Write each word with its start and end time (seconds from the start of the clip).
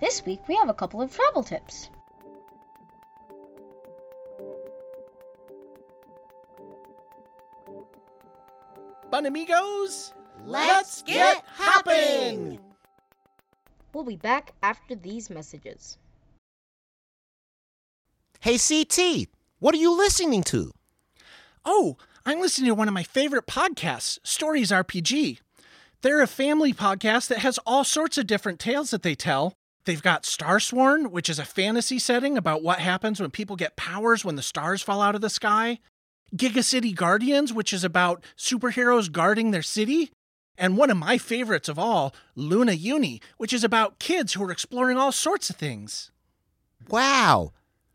This 0.00 0.24
week 0.24 0.46
we 0.48 0.56
have 0.56 0.68
a 0.68 0.74
couple 0.74 1.00
of 1.00 1.14
travel 1.14 1.42
tips. 1.42 1.90
Bun 9.10 9.26
amigos, 9.26 10.12
Let's 10.44 11.02
get 11.02 11.42
hopping! 11.46 12.58
We'll 13.92 14.04
be 14.04 14.16
back 14.16 14.52
after 14.62 14.94
these 14.94 15.30
messages. 15.30 15.96
Hey, 18.40 18.58
CT, 18.58 19.28
what 19.58 19.74
are 19.74 19.78
you 19.78 19.96
listening 19.96 20.42
to? 20.44 20.72
Oh, 21.64 21.96
I'm 22.26 22.40
listening 22.40 22.68
to 22.68 22.74
one 22.74 22.88
of 22.88 22.94
my 22.94 23.04
favorite 23.04 23.46
podcasts, 23.46 24.18
Stories 24.22 24.70
RPG. 24.70 25.38
They're 26.04 26.20
a 26.20 26.26
family 26.26 26.74
podcast 26.74 27.28
that 27.28 27.38
has 27.38 27.56
all 27.64 27.82
sorts 27.82 28.18
of 28.18 28.26
different 28.26 28.60
tales 28.60 28.90
that 28.90 29.02
they 29.02 29.14
tell. 29.14 29.54
They've 29.86 30.02
got 30.02 30.24
Starsworn, 30.24 31.10
which 31.10 31.30
is 31.30 31.38
a 31.38 31.46
fantasy 31.46 31.98
setting 31.98 32.36
about 32.36 32.62
what 32.62 32.80
happens 32.80 33.20
when 33.20 33.30
people 33.30 33.56
get 33.56 33.74
powers 33.74 34.22
when 34.22 34.36
the 34.36 34.42
stars 34.42 34.82
fall 34.82 35.00
out 35.00 35.14
of 35.14 35.22
the 35.22 35.30
sky. 35.30 35.78
Giga 36.36 36.62
City 36.62 36.92
Guardians, 36.92 37.54
which 37.54 37.72
is 37.72 37.84
about 37.84 38.22
superheroes 38.36 39.10
guarding 39.10 39.50
their 39.50 39.62
city. 39.62 40.10
And 40.58 40.76
one 40.76 40.90
of 40.90 40.98
my 40.98 41.16
favorites 41.16 41.70
of 41.70 41.78
all, 41.78 42.14
Luna 42.34 42.72
Uni, 42.72 43.22
which 43.38 43.54
is 43.54 43.64
about 43.64 43.98
kids 43.98 44.34
who 44.34 44.44
are 44.44 44.52
exploring 44.52 44.98
all 44.98 45.10
sorts 45.10 45.48
of 45.48 45.56
things. 45.56 46.10
Wow, 46.86 47.52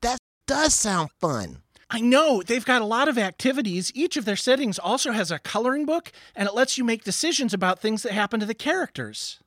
that 0.00 0.20
does 0.46 0.72
sound 0.72 1.10
fun. 1.20 1.58
I 1.92 2.00
know, 2.00 2.40
they've 2.40 2.64
got 2.64 2.82
a 2.82 2.86
lot 2.86 3.08
of 3.08 3.18
activities. 3.18 3.90
Each 3.96 4.16
of 4.16 4.24
their 4.24 4.36
settings 4.36 4.78
also 4.78 5.10
has 5.10 5.32
a 5.32 5.40
coloring 5.40 5.86
book, 5.86 6.12
and 6.36 6.46
it 6.46 6.54
lets 6.54 6.78
you 6.78 6.84
make 6.84 7.02
decisions 7.02 7.52
about 7.52 7.80
things 7.80 8.04
that 8.04 8.12
happen 8.12 8.38
to 8.38 8.46
the 8.46 8.54
characters. 8.54 9.40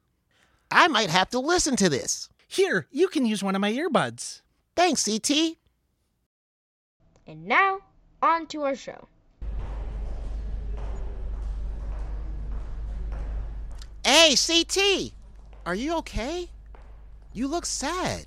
I 0.70 0.90
might 0.90 1.10
have 1.10 1.30
to 1.30 1.40
listen 1.40 1.78
to 1.78 1.88
this. 1.88 2.28
Here, 2.46 2.88
you 2.92 3.08
can 3.08 3.26
use 3.26 3.42
one 3.42 3.56
of 3.56 3.62
my 3.62 3.72
earbuds. 3.72 4.42
Thanks, 4.76 5.06
CT. 5.06 5.56
And 7.26 7.48
now, 7.48 7.80
on 8.22 8.46
to 8.48 8.64
our 8.64 8.76
show. 8.76 9.08
Hey, 14.06 14.36
CT, 14.36 15.14
are 15.66 15.76
you 15.76 15.96
okay? 16.00 16.50
You 17.32 17.48
look 17.48 17.66
sad. 17.66 18.26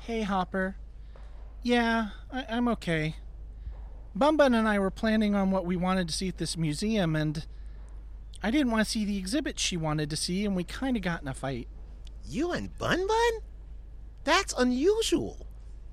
Hey, 0.00 0.22
Hopper. 0.22 0.74
Yeah, 1.62 2.10
I- 2.32 2.46
I'm 2.48 2.68
okay. 2.68 3.16
Bun 4.14 4.36
Bun 4.36 4.54
and 4.54 4.66
I 4.66 4.78
were 4.78 4.90
planning 4.90 5.34
on 5.34 5.50
what 5.50 5.64
we 5.66 5.76
wanted 5.76 6.08
to 6.08 6.14
see 6.14 6.28
at 6.28 6.38
this 6.38 6.56
museum, 6.56 7.14
and 7.14 7.46
I 8.42 8.50
didn't 8.50 8.72
want 8.72 8.84
to 8.84 8.90
see 8.90 9.04
the 9.04 9.18
exhibit 9.18 9.58
she 9.58 9.76
wanted 9.76 10.10
to 10.10 10.16
see, 10.16 10.44
and 10.44 10.56
we 10.56 10.64
kind 10.64 10.96
of 10.96 11.02
got 11.02 11.22
in 11.22 11.28
a 11.28 11.34
fight. 11.34 11.68
You 12.26 12.52
and 12.52 12.76
Bun 12.78 13.06
Bun? 13.06 13.32
That's 14.24 14.54
unusual. 14.56 15.46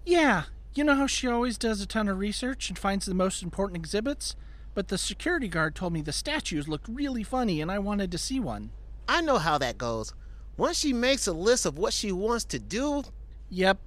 Yeah, 0.06 0.46
you 0.74 0.84
know 0.84 0.96
how 0.96 1.08
she 1.08 1.28
always 1.28 1.58
does 1.58 1.82
a 1.82 1.86
ton 1.86 2.08
of 2.08 2.18
research 2.18 2.70
and 2.70 2.78
finds 2.80 3.06
the 3.06 3.14
most 3.14 3.44
important 3.44 3.78
exhibits? 3.78 4.36
But 4.74 4.88
the 4.88 4.98
security 4.98 5.48
guard 5.48 5.76
told 5.76 5.94
me 5.94 6.02
the 6.02 6.12
statues 6.14 6.68
looked 6.68 6.88
really 6.88 7.24
funny, 7.24 7.62
and 7.62 7.72
I 7.72 7.80
wanted 7.80 8.12
to 8.12 8.18
see 8.18 8.40
one. 8.40 8.72
I 9.08 9.22
know 9.22 9.38
how 9.38 9.58
that 9.58 9.78
goes. 9.78 10.14
Once 10.56 10.78
she 10.80 10.94
makes 10.94 11.28
a 11.28 11.34
list 11.34 11.66
of 11.66 11.78
what 11.78 11.94
she 11.94 12.12
wants 12.12 12.46
to 12.46 12.60
do, 12.60 13.04
Yep. 13.50 13.80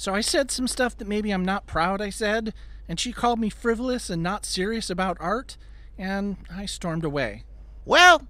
So 0.00 0.14
I 0.14 0.22
said 0.22 0.50
some 0.50 0.66
stuff 0.66 0.96
that 0.96 1.08
maybe 1.08 1.30
I'm 1.30 1.44
not 1.44 1.66
proud 1.66 2.00
I 2.00 2.08
said, 2.08 2.54
and 2.88 2.98
she 2.98 3.12
called 3.12 3.38
me 3.38 3.50
frivolous 3.50 4.08
and 4.08 4.22
not 4.22 4.46
serious 4.46 4.88
about 4.88 5.18
art, 5.20 5.58
and 5.98 6.38
I 6.50 6.64
stormed 6.64 7.04
away. 7.04 7.44
well, 7.84 8.26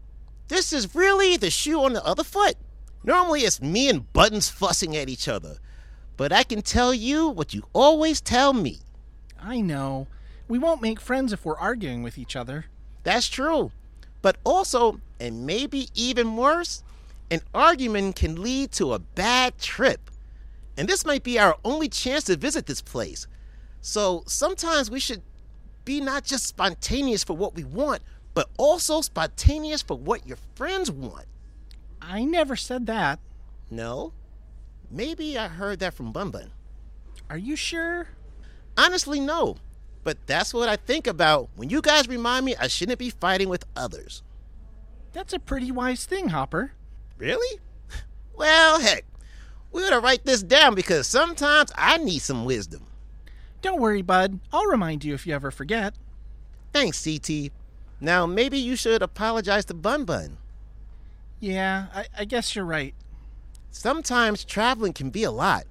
this 0.49 0.73
is 0.73 0.97
really 0.97 1.37
the 1.37 1.49
shoe 1.49 1.85
on 1.85 1.93
the 1.93 2.05
other 2.05 2.25
foot. 2.25 2.57
Normally 3.05 3.43
it's 3.43 3.63
me 3.63 3.89
and 3.89 4.13
Buttons 4.13 4.49
fussing 4.49 4.97
at 4.97 5.09
each 5.09 5.29
other. 5.29 5.59
But 6.17 6.33
I 6.33 6.43
can 6.43 6.61
tell 6.61 6.93
you 6.93 7.29
what 7.29 7.55
you 7.55 7.63
always 7.73 8.21
tell 8.21 8.53
me. 8.53 8.81
I 9.41 9.61
know. 9.61 10.09
We 10.49 10.59
won't 10.59 10.83
make 10.83 10.99
friends 10.99 11.33
if 11.33 11.45
we're 11.45 11.57
arguing 11.57 12.03
with 12.03 12.19
each 12.19 12.35
other. 12.35 12.65
That's 13.05 13.29
true. 13.29 13.71
But 14.23 14.39
also, 14.43 15.01
and 15.21 15.47
maybe 15.47 15.87
even 15.95 16.37
worse, 16.37 16.83
an 17.31 17.43
argument 17.55 18.17
can 18.17 18.43
lead 18.43 18.73
to 18.73 18.93
a 18.93 18.99
bad 18.99 19.57
trip. 19.57 20.10
And 20.77 20.89
this 20.89 21.05
might 21.05 21.23
be 21.23 21.39
our 21.39 21.57
only 21.65 21.89
chance 21.89 22.25
to 22.25 22.37
visit 22.37 22.67
this 22.67 22.83
place. 22.83 23.27
So 23.81 24.23
sometimes 24.27 24.91
we 24.91 25.01
should 25.01 25.23
be 25.85 26.01
not 26.01 26.25
just 26.25 26.47
spontaneous 26.47 27.25
for 27.25 27.37
what 27.37 27.55
we 27.55 27.65
want, 27.65 28.03
but 28.35 28.49
also 28.59 29.01
spontaneous 29.01 29.83
for 29.83 29.97
what 29.97 30.27
your 30.27 30.39
friends 30.55 30.91
want. 30.91 31.27
I 32.01 32.25
never 32.25 32.57
said 32.57 32.87
that. 32.87 33.19
No? 33.71 34.13
Maybe 34.91 35.39
I 35.39 35.49
heard 35.49 35.81
that 35.81 35.95
from 35.95 36.13
Bun 36.13 36.31
Bun. 36.31 36.51
Are 37.29 37.39
you 37.39 37.57
sure? 37.57 38.09
Honestly, 38.77 39.21
no. 39.21 39.57
But 40.03 40.19
that's 40.27 40.55
what 40.55 40.69
I 40.69 40.77
think 40.77 41.07
about 41.07 41.51
when 41.57 41.71
you 41.71 41.83
guys 41.83 42.09
remind 42.09 42.45
me 42.47 42.57
I 42.57 42.69
shouldn't 42.69 42.99
be 42.99 43.11
fighting 43.11 43.49
with 43.49 43.65
others. 43.77 44.23
That's 45.13 45.33
a 45.33 45.39
pretty 45.39 45.71
wise 45.71 46.07
thing, 46.07 46.29
Hopper. 46.29 46.73
Really? 47.19 47.61
Well, 48.37 48.81
heck, 48.81 49.05
we 49.73 49.85
ought 49.85 49.91
to 49.91 50.01
write 50.01 50.25
this 50.25 50.43
down 50.43 50.75
because 50.75 51.07
sometimes 51.07 51.73
I 51.77 51.99
need 51.99 52.21
some 52.21 52.45
wisdom. 52.45 52.87
Don't 53.63 53.81
worry, 53.81 54.03
bud. 54.03 54.41
I'll 54.53 54.67
remind 54.67 55.05
you 55.05 55.15
if 55.15 55.27
you 55.27 55.35
ever 55.35 55.51
forget. 55.51 55.95
Thanks, 56.73 57.05
CT. 57.05 57.53
Now, 58.01 58.27
maybe 58.27 58.59
you 58.59 58.77
should 58.77 59.03
apologize 59.03 59.67
to 59.67 59.75
Bun 59.75 60.05
Bun. 60.05 60.39
Yeah, 61.39 61.87
I, 61.95 62.07
I 62.19 62.25
guess 62.25 62.55
you're 62.55 62.65
right. 62.65 62.95
Sometimes 63.71 64.45
traveling 64.45 64.93
can 64.93 65.11
be 65.11 65.25
a 65.25 65.31
lot. 65.31 65.65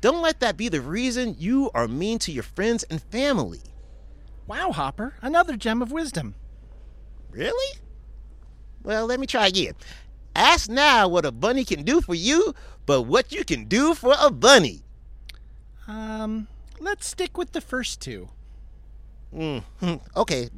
Don't 0.00 0.22
let 0.22 0.40
that 0.40 0.56
be 0.56 0.68
the 0.68 0.82
reason 0.82 1.36
you 1.38 1.70
are 1.74 1.88
mean 1.88 2.18
to 2.20 2.32
your 2.32 2.42
friends 2.42 2.82
and 2.84 3.02
family. 3.02 3.60
Wow, 4.46 4.72
Hopper, 4.72 5.14
another 5.22 5.56
gem 5.56 5.80
of 5.80 5.90
wisdom. 5.90 6.34
Really? 7.30 7.78
Well, 8.82 9.06
let 9.06 9.18
me 9.18 9.26
try 9.26 9.46
again. 9.46 9.72
Ask 10.36 10.68
now 10.68 11.06
what 11.06 11.24
a 11.24 11.32
bunny 11.32 11.64
can 11.64 11.84
do 11.84 12.00
for 12.00 12.14
you, 12.14 12.54
but 12.86 13.02
what 13.02 13.32
you 13.32 13.44
can 13.44 13.66
do 13.66 13.94
for 13.94 14.14
a 14.18 14.30
bunny. 14.30 14.82
Um, 15.86 16.48
let's 16.80 17.06
stick 17.06 17.38
with 17.38 17.52
the 17.52 17.60
first 17.60 18.00
two. 18.00 18.28
Mm, 19.34 19.62
hmm, 19.80 19.94
okay. 20.16 20.48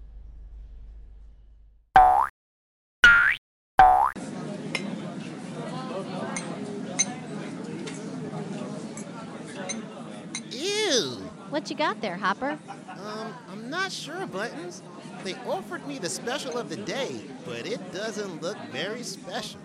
Ew. 10.51 11.03
What 11.51 11.71
you 11.71 11.77
got 11.77 12.01
there, 12.01 12.17
Hopper? 12.17 12.59
Um, 12.89 13.35
I'm 13.51 13.71
not 13.71 13.93
sure, 13.93 14.27
Buttons. 14.27 14.83
They 15.25 15.35
offered 15.47 15.87
me 15.87 15.99
the 15.99 16.09
special 16.09 16.57
of 16.57 16.69
the 16.69 16.77
day, 16.77 17.21
but 17.45 17.67
it 17.67 17.93
doesn't 17.93 18.43
look 18.43 18.57
very 18.71 19.03
special 19.03 19.61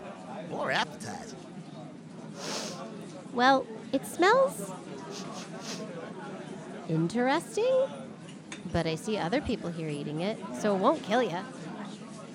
or 0.51 0.71
appetizing. 0.71 1.37
Well, 3.33 3.65
it 3.93 4.05
smells 4.05 4.71
interesting, 6.89 7.87
but 8.73 8.85
I 8.85 8.95
see 8.95 9.17
other 9.17 9.39
people 9.39 9.69
here 9.69 9.87
eating 9.87 10.21
it, 10.21 10.37
so 10.59 10.75
it 10.75 10.79
won't 10.79 11.03
kill 11.03 11.23
you. 11.23 11.39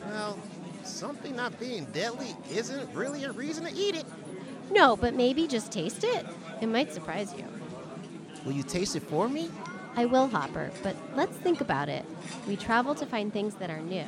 Well, 0.06 0.38
something 0.84 1.34
not 1.34 1.58
being 1.58 1.84
deadly 1.86 2.34
isn't 2.50 2.94
really 2.94 3.24
a 3.24 3.32
reason 3.32 3.64
to 3.64 3.72
eat 3.74 3.96
it. 3.96 4.06
No, 4.70 4.96
but 4.96 5.14
maybe 5.14 5.46
just 5.46 5.70
taste 5.70 6.04
it. 6.04 6.26
It 6.60 6.66
might 6.66 6.92
surprise 6.92 7.34
you. 7.36 7.44
Will 8.44 8.52
you 8.52 8.62
taste 8.62 8.96
it 8.96 9.02
for 9.02 9.28
me? 9.28 9.50
I 9.96 10.04
will, 10.04 10.28
Hopper, 10.28 10.70
but 10.82 10.94
let's 11.14 11.36
think 11.38 11.62
about 11.62 11.88
it. 11.88 12.04
We 12.46 12.56
travel 12.56 12.94
to 12.96 13.06
find 13.06 13.32
things 13.32 13.54
that 13.54 13.70
are 13.70 13.80
new. 13.80 14.04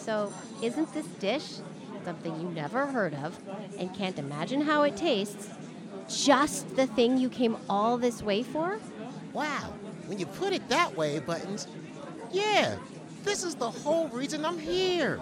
So, 0.00 0.32
isn't 0.60 0.92
this 0.92 1.06
dish 1.20 1.58
something 2.04 2.40
you 2.40 2.48
never 2.48 2.86
heard 2.86 3.14
of 3.14 3.38
and 3.78 3.94
can't 3.94 4.18
imagine 4.18 4.60
how 4.60 4.82
it 4.82 4.96
tastes 4.96 5.48
just 6.08 6.76
the 6.76 6.86
thing 6.86 7.16
you 7.16 7.30
came 7.30 7.56
all 7.70 7.96
this 7.96 8.22
way 8.22 8.42
for? 8.42 8.78
Wow, 9.32 9.72
when 10.06 10.18
you 10.18 10.26
put 10.26 10.52
it 10.52 10.68
that 10.68 10.96
way, 10.96 11.20
Buttons, 11.20 11.68
yeah, 12.32 12.76
this 13.22 13.44
is 13.44 13.54
the 13.54 13.70
whole 13.70 14.08
reason 14.08 14.44
I'm 14.44 14.58
here. 14.58 15.20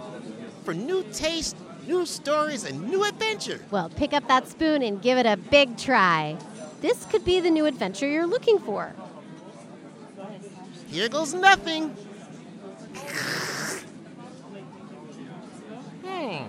For 0.63 0.73
new 0.73 1.03
taste, 1.13 1.55
new 1.87 2.05
stories, 2.07 2.63
and 2.63 2.89
new 2.89 3.03
adventure. 3.03 3.59
Well, 3.69 3.89
pick 3.89 4.13
up 4.13 4.27
that 4.27 4.47
spoon 4.47 4.81
and 4.81 5.01
give 5.01 5.17
it 5.19 5.27
a 5.27 5.37
big 5.37 5.77
try. 5.77 6.37
This 6.81 7.05
could 7.05 7.23
be 7.23 7.39
the 7.39 7.51
new 7.51 7.65
adventure 7.65 8.07
you're 8.07 8.27
looking 8.27 8.59
for. 8.59 8.93
Here 10.95 11.09
goes 11.09 11.33
nothing. 11.33 11.89
Hmm. 16.05 16.45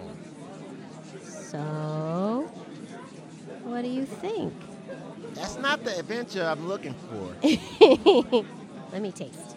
So, 1.25 2.49
what 3.65 3.83
do 3.83 3.89
you 3.89 4.07
think? 4.07 4.55
That's 5.35 5.59
not 5.59 5.83
the 5.83 5.99
adventure 5.99 6.45
I'm 6.45 6.69
looking 6.69 6.95
for. 6.95 7.35
Let 8.93 9.03
me 9.03 9.11
taste. 9.11 9.57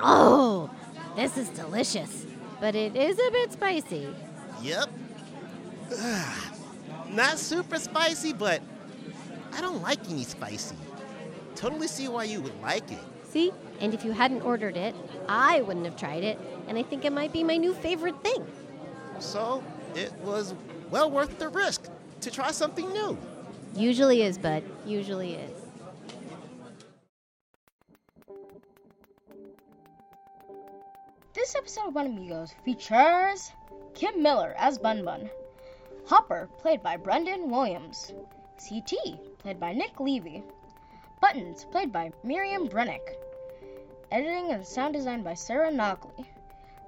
Oh, 0.00 0.70
this 1.16 1.36
is 1.36 1.50
delicious. 1.50 2.24
but 2.62 2.74
it 2.74 2.96
is 2.96 3.18
a 3.18 3.30
bit 3.30 3.52
spicy. 3.52 4.08
Yep. 4.62 4.88
Not 7.10 7.38
super 7.38 7.78
spicy, 7.78 8.32
but 8.32 8.62
I 9.52 9.60
don't 9.60 9.82
like 9.82 10.08
any 10.08 10.24
spicy. 10.24 10.76
Totally 11.62 11.86
see 11.86 12.08
why 12.08 12.24
you 12.24 12.40
would 12.40 12.60
like 12.60 12.90
it. 12.90 12.98
See? 13.22 13.52
And 13.78 13.94
if 13.94 14.04
you 14.04 14.10
hadn't 14.10 14.42
ordered 14.42 14.76
it, 14.76 14.96
I 15.28 15.62
wouldn't 15.62 15.84
have 15.86 15.94
tried 15.94 16.24
it, 16.24 16.36
and 16.66 16.76
I 16.76 16.82
think 16.82 17.04
it 17.04 17.12
might 17.12 17.32
be 17.32 17.44
my 17.44 17.56
new 17.56 17.72
favorite 17.72 18.20
thing. 18.24 18.44
So 19.20 19.62
it 19.94 20.12
was 20.24 20.56
well 20.90 21.08
worth 21.08 21.38
the 21.38 21.48
risk 21.48 21.88
to 22.22 22.32
try 22.32 22.50
something 22.50 22.92
new. 22.92 23.16
Usually 23.76 24.22
is, 24.22 24.38
bud. 24.38 24.64
Usually 24.84 25.34
is. 25.34 25.52
This 31.32 31.54
episode 31.54 31.86
of 31.86 31.94
Bun 31.94 32.06
Amigos 32.06 32.52
features 32.64 33.52
Kim 33.94 34.20
Miller 34.20 34.56
as 34.58 34.78
Bun 34.78 35.04
Bun, 35.04 35.30
Hopper, 36.06 36.48
played 36.58 36.82
by 36.82 36.96
Brendan 36.96 37.52
Williams, 37.52 38.12
CT, 38.58 38.96
played 39.38 39.60
by 39.60 39.72
Nick 39.72 40.00
Levy, 40.00 40.42
Buttons, 41.22 41.64
played 41.66 41.92
by 41.92 42.10
Miriam 42.24 42.68
Brennick, 42.68 43.14
editing 44.10 44.50
and 44.50 44.66
sound 44.66 44.92
design 44.92 45.22
by 45.22 45.34
Sarah 45.34 45.70
Nogley, 45.70 46.26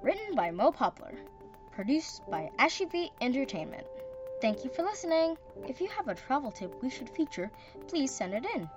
written 0.01 0.35
by 0.35 0.51
Mo 0.51 0.73
Poplar, 0.73 1.13
produced 1.71 2.21
by 2.29 2.51
Ashivy 2.59 3.11
Entertainment. 3.21 3.87
Thank 4.41 4.65
you 4.65 4.69
for 4.69 4.83
listening. 4.83 5.37
If 5.69 5.79
you 5.79 5.87
have 5.87 6.09
a 6.09 6.15
travel 6.15 6.51
tip 6.51 6.83
we 6.83 6.89
should 6.89 7.09
feature, 7.09 7.49
please 7.87 8.11
send 8.11 8.33
it 8.33 8.45
in. 8.53 8.69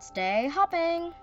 Stay 0.00 0.48
hopping! 0.48 1.14